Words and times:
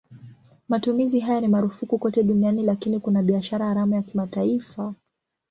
Matumizi 0.69 1.19
haya 1.19 1.41
ni 1.41 1.47
marufuku 1.47 1.97
kote 1.99 2.23
duniani 2.23 2.63
lakini 2.63 2.99
kuna 2.99 3.23
biashara 3.23 3.65
haramu 3.65 3.93
ya 3.95 4.01
kimataifa. 4.01 4.93